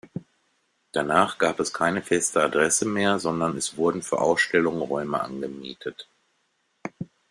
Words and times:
Danach 0.93 1.37
gab 1.37 1.59
es 1.59 1.73
keine 1.75 2.01
feste 2.01 2.41
Adresse 2.41 2.87
mehr, 2.87 3.19
sondern 3.19 3.55
es 3.55 3.77
wurden 3.77 4.01
für 4.01 4.19
Ausstellungen 4.19 4.81
Räume 4.81 5.21
angemietet. 5.21 6.09